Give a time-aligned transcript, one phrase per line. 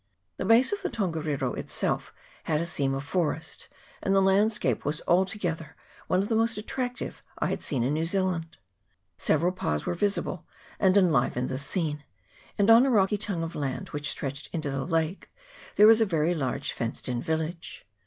[0.37, 2.11] The base of the Tongariro itself
[2.45, 3.67] had a seam of forest,
[4.01, 5.75] and the landscape was altogether
[6.07, 8.57] one of the most attractive I had seen in New Zealand.
[9.19, 10.47] Seve ral pas were visible,
[10.79, 12.03] and enlivened the scene,
[12.57, 15.29] and on a rocky tongue of land, which stretched into the lake,
[15.75, 17.85] there was a very large fenced in village.